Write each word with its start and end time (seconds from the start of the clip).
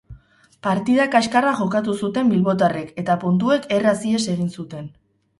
Partida 0.67 1.03
kaskarra 1.15 1.51
jokatu 1.59 1.93
zuten 2.07 2.31
bilbotarrek 2.33 2.89
eta 3.01 3.17
puntuek 3.25 3.67
erraz 3.77 3.93
ihes 4.13 4.23
egin 4.33 4.49
zuten. 4.61 4.89